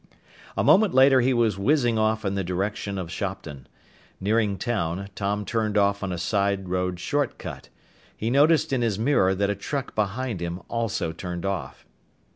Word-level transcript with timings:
A 0.57 0.63
moment 0.63 0.95
later 0.95 1.21
he 1.21 1.31
was 1.31 1.59
whizzing 1.59 1.99
off 1.99 2.25
in 2.25 2.33
the 2.33 2.43
direction 2.43 2.97
of 2.97 3.11
Shopton. 3.11 3.67
Nearing 4.19 4.57
town, 4.57 5.09
Tom 5.13 5.45
turned 5.45 5.77
off 5.77 6.01
on 6.01 6.11
a 6.11 6.17
side 6.17 6.69
road 6.69 6.99
short 6.99 7.37
cut. 7.37 7.69
He 8.17 8.31
noticed 8.31 8.73
in 8.73 8.81
his 8.81 8.97
mirror 8.97 9.35
that 9.35 9.51
a 9.51 9.55
truck 9.55 9.93
behind 9.93 10.41
him 10.41 10.63
also 10.69 11.11
turned 11.11 11.45
off. 11.45 11.85